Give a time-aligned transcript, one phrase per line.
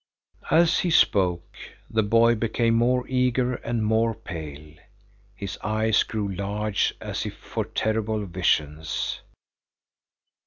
[0.49, 1.55] As he spoke,
[1.87, 4.73] the boy became more eager and more pale,
[5.35, 9.21] his eyes grew large as if for terrible visions.